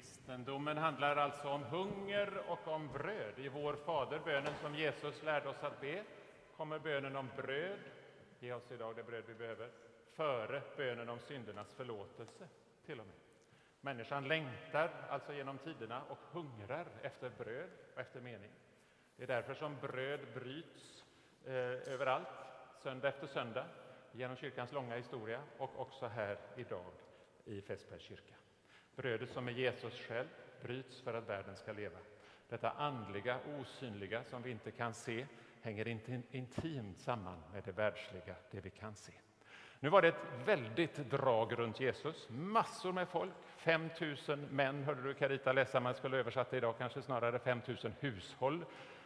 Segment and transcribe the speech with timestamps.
[0.00, 3.38] Kristendomen handlar alltså om hunger och om bröd.
[3.38, 6.04] I vår Fader, bönen som Jesus lärde oss att be,
[6.56, 7.78] kommer bönen om bröd,
[8.38, 9.70] ge oss idag det bröd vi behöver,
[10.12, 12.48] före bönen om syndernas förlåtelse
[12.86, 13.14] till och med.
[13.80, 18.50] Människan längtar alltså genom tiderna och hungrar efter bröd och efter mening.
[19.16, 21.04] Det är därför som bröd bryts
[21.44, 22.28] eh, överallt,
[22.82, 23.66] söndag efter söndag,
[24.12, 26.92] genom kyrkans långa historia och också här idag
[27.44, 28.34] i Fässbergs kyrka.
[28.96, 30.28] Brödet som är Jesus själv
[30.62, 31.98] bryts för att världen ska leva.
[32.48, 35.26] Detta andliga, osynliga som vi inte kan se
[35.62, 35.88] hänger
[36.30, 39.12] intimt samman med det världsliga, det vi kan se.
[39.80, 43.32] Nu var det ett väldigt drag runt Jesus, massor med folk.
[43.56, 43.88] 5
[44.28, 48.64] 000 män hörde du Carita läsa, man skulle översätta idag kanske snarare 5 000 hushåll.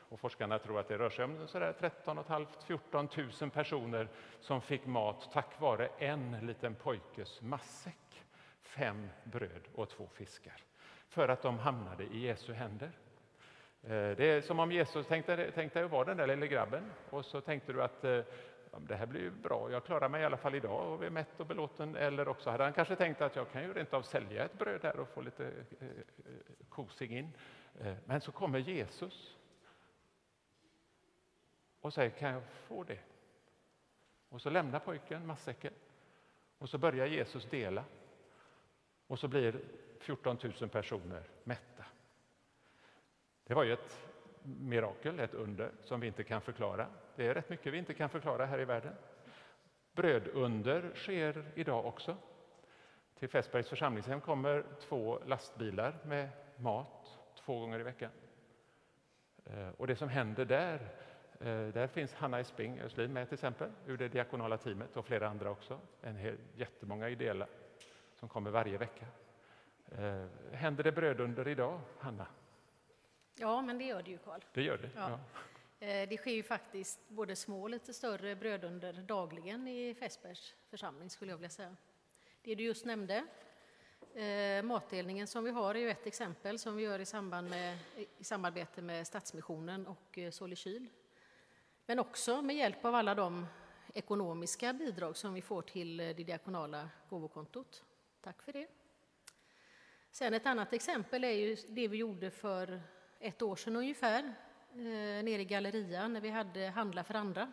[0.09, 3.09] Och forskarna tror att det rör sig om sådär 13 14
[3.41, 4.09] 000 personer
[4.41, 8.04] som fick mat tack vare en liten pojkes matsäck
[8.77, 10.63] fem bröd och två fiskar
[11.09, 12.91] för att de hamnade i Jesu händer.
[13.83, 17.25] Eh, det är som om Jesus tänkte, tänkte att vara den där lille grabben och
[17.25, 18.21] så tänkte du att eh,
[18.79, 21.41] det här blir ju bra, jag klarar mig i alla fall idag och är mätt
[21.41, 21.97] och belåten.
[21.97, 24.81] Eller också hade han kanske tänkt att jag kan ju rent av sälja ett bröd
[24.83, 25.45] här och få lite
[25.81, 25.89] eh,
[26.69, 27.33] kosing in.
[28.05, 29.37] Men så kommer Jesus
[31.81, 32.99] och säger, kan jag få det?
[34.29, 35.73] Och så lämnar pojken matsäcken
[36.59, 37.85] och så börjar Jesus dela.
[39.07, 39.61] Och så blir
[40.01, 41.85] 14 000 personer mätta.
[43.45, 43.99] Det var ju ett
[44.43, 46.87] mirakel, ett under, som vi inte kan förklara.
[47.17, 48.95] Det är rätt mycket vi inte kan förklara här i världen.
[49.93, 52.17] Brödunder sker idag också.
[53.19, 58.11] Till Fässbergs församlingshem kommer två lastbilar med mat två gånger i veckan.
[59.45, 60.75] Eh, och det som händer där,
[61.41, 65.29] eh, där finns Hanna Esping Östlin med till exempel, ur det diakonala teamet och flera
[65.29, 65.81] andra också.
[66.03, 67.47] En hel, jättemånga ideella
[68.25, 69.07] som kommer varje vecka.
[69.99, 72.27] Eh, händer det brödunder idag, Hanna?
[73.35, 74.41] Ja, men det gör det ju, Karl.
[74.53, 74.91] Det gör det?
[74.95, 75.11] Ja.
[75.11, 75.87] ja.
[75.87, 81.11] Eh, det sker ju faktiskt både små och lite större brödunder dagligen i Fässbergs församling,
[81.11, 81.77] skulle jag vilja säga.
[82.43, 83.27] Det du just nämnde,
[84.15, 87.79] eh, matdelningen som vi har, är ju ett exempel som vi gör i, samband med,
[88.19, 90.89] i samarbete med Stadsmissionen och Solikyl.
[91.87, 93.47] Men också med hjälp av alla de
[93.95, 97.83] ekonomiska bidrag som vi får till det diakonala gåvokontot.
[98.25, 98.67] Tack för det.
[100.11, 102.83] Sen ett annat exempel är ju det vi gjorde för
[103.21, 104.23] ett år sedan ungefär,
[104.73, 107.53] eh, nere i Gallerian när vi hade Handla för andra.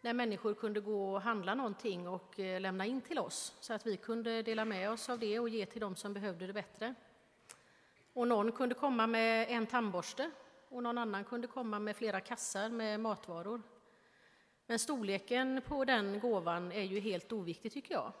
[0.00, 3.86] När människor kunde gå och handla någonting och eh, lämna in till oss så att
[3.86, 6.94] vi kunde dela med oss av det och ge till dem som behövde det bättre.
[8.12, 10.30] Och någon kunde komma med en tandborste
[10.68, 13.62] och någon annan kunde komma med flera kassar med matvaror.
[14.66, 18.12] Men storleken på den gåvan är ju helt oviktig tycker jag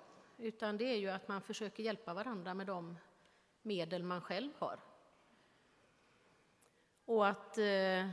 [0.42, 2.98] utan det är ju att man försöker hjälpa varandra med de
[3.62, 4.78] medel man själv har.
[7.04, 8.08] Och att eh,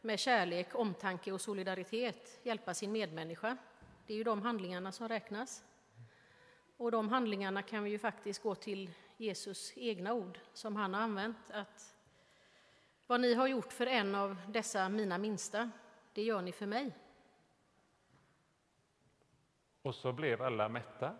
[0.00, 3.56] med kärlek, omtanke och solidaritet hjälpa sin medmänniska.
[4.06, 5.64] Det är ju de handlingarna som räknas.
[6.76, 11.00] Och de handlingarna kan vi ju faktiskt gå till Jesus egna ord som han har
[11.00, 11.50] använt.
[11.50, 11.94] Att
[13.06, 15.70] vad ni har gjort för en av dessa mina minsta,
[16.12, 16.96] det gör ni för mig.
[19.82, 21.16] Och så blev alla mätta.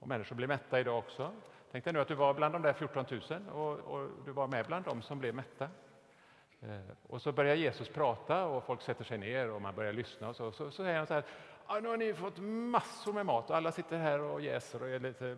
[0.00, 1.32] Och människor blir mätta idag också.
[1.72, 4.46] Tänk dig nu att du var bland de där 14 000 och, och du var
[4.46, 5.68] med bland dem som blev mätta.
[6.60, 10.28] Eh, och så börjar Jesus prata och folk sätter sig ner och man börjar lyssna
[10.28, 11.24] och så, så, så säger han så här,
[11.66, 14.88] ah, nu har ni fått massor med mat och alla sitter här och jäser och
[14.88, 15.36] är lite eh,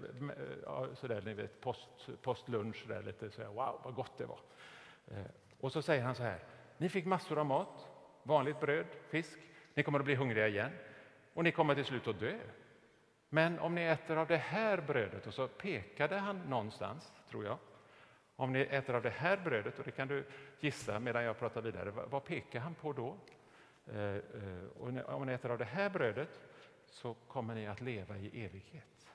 [0.64, 4.38] ja, sådär, ni vet, post, postlunch, där, lite så här, wow vad gott det var.
[5.08, 5.24] Eh,
[5.60, 6.38] och så säger han så här,
[6.78, 7.88] ni fick massor av mat,
[8.22, 9.38] vanligt bröd, fisk,
[9.74, 10.70] ni kommer att bli hungriga igen
[11.34, 12.38] och ni kommer till slut att dö.
[13.32, 17.58] Men om ni äter av det här brödet, och så pekade han någonstans, tror jag.
[18.36, 20.24] Om ni äter av det här brödet, och det kan du
[20.60, 23.16] gissa medan jag pratar vidare, vad pekar han på då?
[23.86, 26.40] Eh, eh, och om ni äter av det här brödet
[26.86, 29.14] så kommer ni att leva i evighet.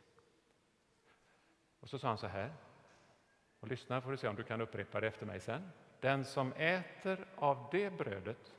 [1.79, 2.53] Och så sa han så här,
[3.59, 5.71] och lyssna får du se om du kan upprepa det efter mig sen.
[5.99, 8.53] Den som äter av det brödet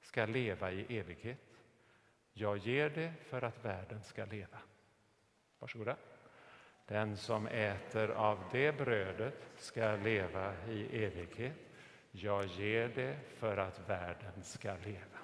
[0.00, 1.60] ska leva i evighet.
[2.32, 4.58] Jag ger det för att världen ska leva.
[5.60, 5.96] Varsågoda.
[6.86, 11.56] Den som äter av det brödet ska leva i evighet.
[12.10, 15.18] Jag ger det för att världen ska leva.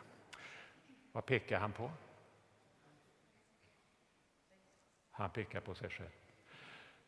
[1.12, 1.90] Vad pekar han på?
[5.10, 6.08] Han pekar på sig själv.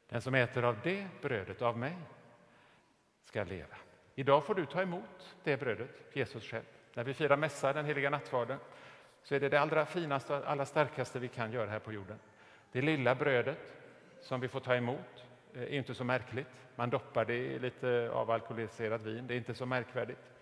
[0.09, 1.97] Den som äter av det brödet, av mig,
[3.25, 3.77] ska leva.
[4.15, 6.65] Idag får du ta emot det brödet, Jesus själv.
[6.95, 8.59] När vi firar mässa, den heliga nattvarden,
[9.23, 12.19] så är det det allra finaste och allra starkaste vi kan göra här på jorden
[12.73, 13.79] det lilla brödet
[14.21, 15.25] som vi får ta emot
[15.55, 16.69] eh, är inte så märkligt.
[16.77, 20.33] Man doppar det i lite avalkoholiserat vin, det är inte så märkvärdigt.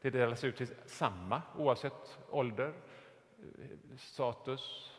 [0.00, 2.72] Det delas ut till samma oavsett ålder,
[3.38, 4.92] eh, status,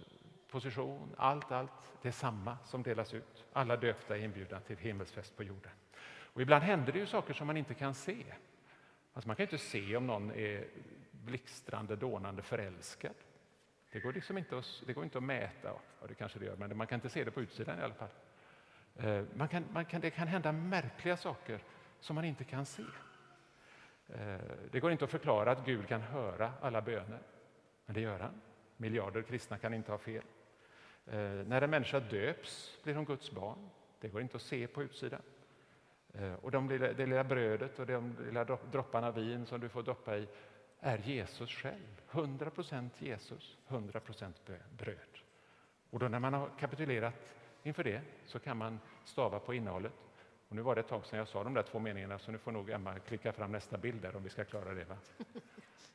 [0.50, 1.72] position, allt, allt.
[2.02, 3.46] Det är samma som delas ut.
[3.54, 5.72] Alla döpta är inbjudna till himmelsfest på jorden.
[6.34, 8.26] Och ibland händer det ju saker som man inte kan se.
[9.14, 10.68] Alltså man kan inte se om någon är
[11.12, 13.16] blixtrande, dånande förälskad.
[13.92, 15.70] Det går, liksom inte att, det går inte att mäta,
[16.02, 17.94] ja, det kanske det gör, men man kan inte se det på utsidan i alla
[17.94, 18.10] fall.
[18.96, 21.60] Eh, man kan, man kan, det kan hända märkliga saker
[22.00, 22.84] som man inte kan se.
[24.08, 24.38] Eh,
[24.72, 27.20] det går inte att förklara att Gud kan höra alla böner,
[27.86, 28.42] men det gör han.
[28.78, 30.24] Miljarder kristna kan inte ha fel.
[31.06, 33.70] Eh, när en människa döps blir hon Guds barn.
[34.00, 35.22] Det går inte att se på utsidan.
[36.42, 40.18] Och de lilla, det lilla brödet och de lilla dropparna vin som du får doppa
[40.18, 40.28] i
[40.80, 42.02] är Jesus själv.
[42.12, 44.98] 100 procent Jesus, 100 procent bröd.
[45.90, 49.94] Och då när man har kapitulerat inför det så kan man stava på innehållet.
[50.50, 52.38] Och nu var det ett tag sedan jag sa de där två meningarna så nu
[52.38, 54.86] får nog Emma klicka fram nästa bild där om vi ska klara det.
[54.86, 54.98] Va?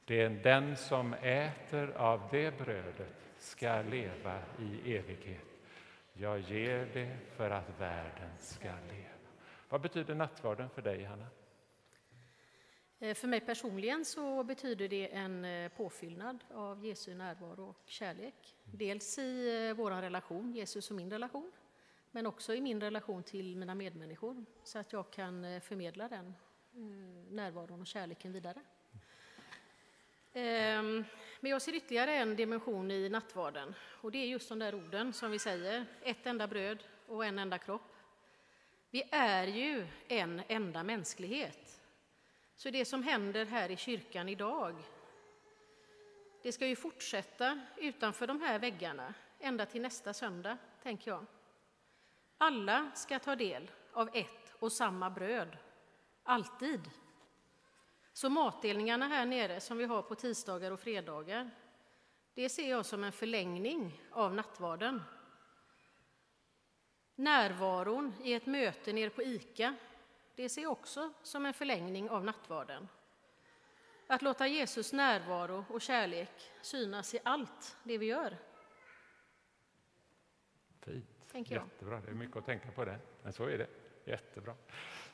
[0.05, 5.47] Det är den som äter av det brödet ska leva i evighet.
[6.13, 9.09] Jag ger det för att världen ska leva.
[9.69, 11.27] Vad betyder nattvarden för dig, Hanna?
[13.03, 18.57] Eh, för mig personligen så betyder det en eh, påfyllnad av Jesu närvaro och kärlek.
[18.65, 21.53] Dels i eh, vår relation, Jesus och min relation,
[22.11, 26.35] men också i min relation till mina medmänniskor så att jag kan förmedla den
[27.31, 28.61] närvaron och kärleken vidare.
[31.41, 35.13] Men jag ser ytterligare en dimension i nattvarden och det är just de där orden
[35.13, 37.97] som vi säger, ett enda bröd och en enda kropp.
[38.91, 41.82] Vi är ju en enda mänsklighet.
[42.63, 44.75] Så det som händer här i kyrkan idag,
[46.43, 51.27] det ska ju fortsätta utanför de här väggarna ända till nästa söndag, tänker jag.
[52.39, 55.57] Alla ska ta del av ett och samma bröd,
[56.23, 56.91] alltid.
[58.13, 61.51] Så matdelningarna här nere som vi har på tisdagar och fredagar,
[62.35, 65.03] det ser jag som en förlängning av nattvarden.
[67.15, 69.75] Närvaron i ett möte nere på ICA
[70.35, 72.89] det ser också som en förlängning av nattvarden.
[74.07, 78.37] Att låta Jesus närvaro och kärlek synas i allt det vi gör.
[81.33, 81.51] Fint.
[81.51, 82.01] Jättebra.
[82.01, 82.99] Det är mycket att tänka på det.
[83.23, 83.67] Men så är det.
[84.05, 84.55] Jättebra.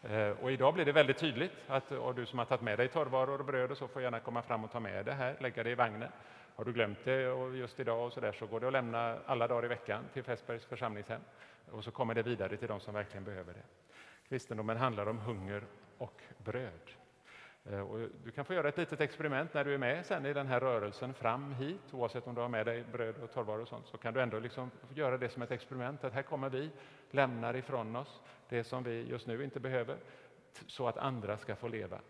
[0.02, 2.88] Eh, och idag blir det väldigt tydligt att och du som har tagit med dig
[2.88, 5.62] torrvaror och bröd och så får gärna komma fram och ta med det här, lägga
[5.62, 6.10] det i vagnen.
[6.56, 9.18] Har du glömt det och just idag och så där så går det att lämna
[9.26, 11.20] alla dagar i veckan till Fässbergs församlingshem
[11.70, 13.62] och så kommer det vidare till de som verkligen behöver det.
[14.28, 15.64] Kristendomen handlar om hunger
[15.98, 16.90] och bröd.
[17.64, 20.32] Eh, och du kan få göra ett litet experiment när du är med sen i
[20.32, 23.68] den här rörelsen fram hit, oavsett om du har med dig bröd och torrvaror och
[23.68, 26.70] sånt, så kan du ändå liksom göra det som ett experiment, att här kommer vi,
[27.10, 29.96] lämnar ifrån oss det som vi just nu inte behöver,
[30.66, 32.00] så att andra ska få leva.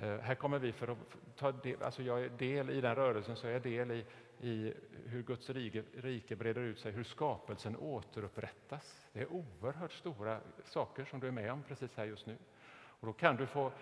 [0.00, 0.98] Eh, här kommer vi för att
[1.36, 4.04] ta del, alltså jag är del i den rörelsen, så är del i,
[4.40, 4.74] i
[5.06, 9.06] hur Guds rike, rike breder ut sig, hur skapelsen återupprättas.
[9.12, 12.36] Det är oerhört stora saker som du är med om precis här just nu.
[12.74, 13.72] Och då kan du få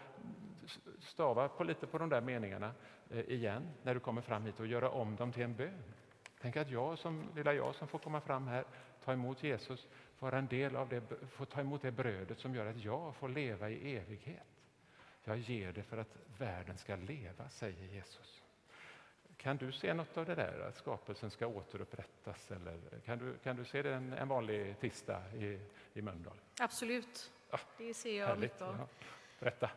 [1.01, 2.73] stava på lite på de där meningarna
[3.11, 5.95] eh, igen när du kommer fram hit och göra om dem till en bön.
[6.41, 8.65] Tänk att jag som lilla jag som får komma fram här,
[9.05, 12.67] ta emot Jesus, få en del av det, få ta emot det brödet som gör
[12.67, 14.60] att jag får leva i evighet.
[15.25, 18.43] Jag ger det för att världen ska leva, säger Jesus.
[19.37, 22.51] Kan du se något av det där, att skapelsen ska återupprättas?
[22.51, 25.61] Eller kan, du, kan du se det en, en vanlig tisdag i,
[25.93, 26.37] i Mölndal?
[26.59, 28.77] Absolut, ah, det ser jag mycket av.
[28.79, 28.87] Ja.
[29.41, 29.71] Berätta.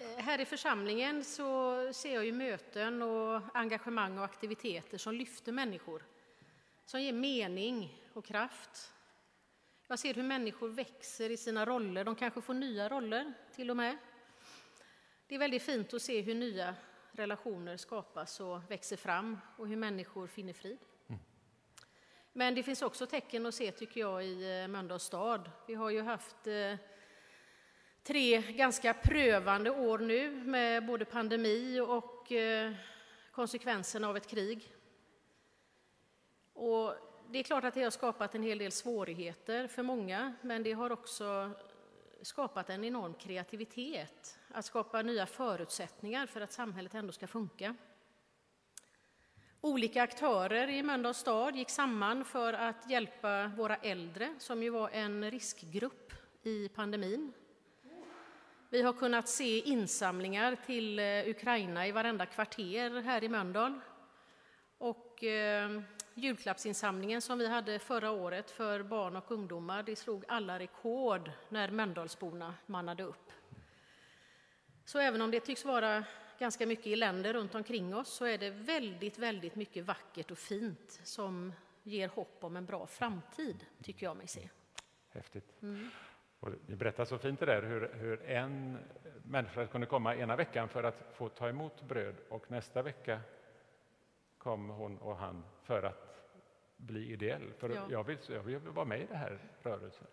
[0.00, 5.52] Eh, här i församlingen så ser jag ju möten och engagemang och aktiviteter som lyfter
[5.52, 6.02] människor,
[6.84, 8.92] som ger mening och kraft.
[9.86, 13.76] Jag ser hur människor växer i sina roller, de kanske får nya roller till och
[13.76, 13.96] med.
[15.30, 16.74] Det är väldigt fint att se hur nya
[17.12, 20.78] relationer skapas och växer fram och hur människor finner frid.
[21.08, 21.20] Mm.
[22.32, 25.50] Men det finns också tecken att se, tycker jag, i eh, Mölndals stad.
[25.66, 26.74] Vi har ju haft eh,
[28.02, 32.72] tre ganska prövande år nu med både pandemi och eh,
[33.32, 34.74] konsekvenserna av ett krig.
[36.52, 36.94] Och
[37.28, 40.72] det är klart att det har skapat en hel del svårigheter för många, men det
[40.72, 41.50] har också
[42.22, 47.74] skapat en enorm kreativitet, att skapa nya förutsättningar för att samhället ändå ska funka.
[49.60, 54.88] Olika aktörer i Mölndals stad gick samman för att hjälpa våra äldre, som ju var
[54.88, 56.12] en riskgrupp
[56.42, 57.32] i pandemin.
[58.68, 63.80] Vi har kunnat se insamlingar till eh, Ukraina i varenda kvarter här i Mölndal.
[64.78, 65.80] Och eh,
[66.20, 71.70] julklappsinsamlingen som vi hade förra året för barn och ungdomar, det slog alla rekord när
[71.70, 73.32] Mölndalsborna mannade upp.
[74.84, 76.04] Så även om det tycks vara
[76.38, 81.00] ganska mycket elände runt omkring oss så är det väldigt, väldigt mycket vackert och fint
[81.04, 84.48] som ger hopp om en bra framtid, tycker jag mig se.
[85.10, 85.62] Häftigt.
[85.62, 85.90] Mm.
[86.40, 88.78] Och ni berättar så fint det där hur, hur en
[89.22, 93.20] människa kunde komma ena veckan för att få ta emot bröd och nästa vecka
[94.38, 96.09] kom hon och han för att
[96.80, 97.52] bli ideell.
[97.58, 97.86] För ja.
[97.90, 100.06] jag, vill, jag vill vara med i den här rörelsen.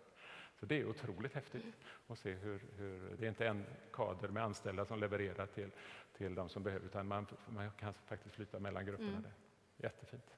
[0.59, 1.63] Så det är otroligt häftigt
[2.07, 5.71] att se hur, hur, det är inte en kader med anställda som levererar till,
[6.17, 9.09] till de som behöver, utan man, man kan faktiskt flytta mellan grupperna.
[9.09, 9.21] Mm.
[9.21, 9.33] Där.
[9.77, 10.37] Jättefint.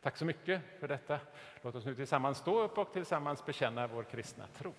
[0.00, 1.20] Tack så mycket för detta.
[1.62, 4.74] Låt oss nu tillsammans stå upp och tillsammans bekänna vår kristna tro.